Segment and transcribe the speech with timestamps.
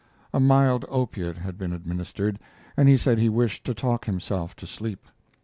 [0.33, 2.39] A mild opiate had been administered,
[2.75, 5.05] and he said he wished to talk himself to sleep.